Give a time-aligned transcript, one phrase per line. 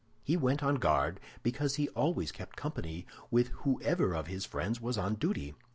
[0.23, 4.97] He went on guard because he always kept company with whoever of his friends was
[4.97, 5.53] on duty.